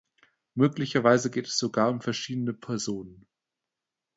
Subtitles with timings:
[0.55, 3.27] Möglicherweise geht es sogar um verschiedene Personen.